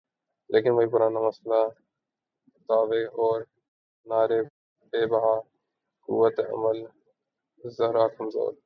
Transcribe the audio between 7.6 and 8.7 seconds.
ذرا کمزور۔